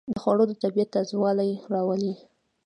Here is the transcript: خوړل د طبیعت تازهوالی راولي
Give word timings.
خوړل 0.21 0.41
د 0.49 0.53
طبیعت 0.63 0.89
تازهوالی 0.95 1.51
راولي 1.73 2.13